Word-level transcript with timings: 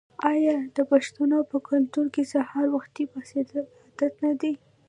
آیا 0.31 0.55
د 0.75 0.77
پښتنو 0.91 1.39
په 1.51 1.57
کلتور 1.69 2.05
کې 2.15 2.23
سهار 2.33 2.65
وختي 2.75 3.03
پاڅیدل 3.11 3.63
عادت 3.73 4.13
نه 4.25 4.33
دی؟ 4.41 4.53